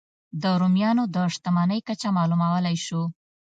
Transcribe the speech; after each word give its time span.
د 0.41 0.43
رومیانو 0.61 1.03
د 1.15 1.17
شتمنۍ 1.33 1.79
کچه 1.87 2.09
معلومولای 2.17 2.75
شو. 2.85 3.01